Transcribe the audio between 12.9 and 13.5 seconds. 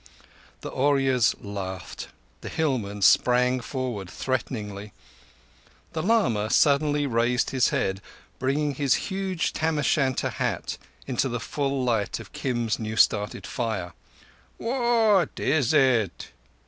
started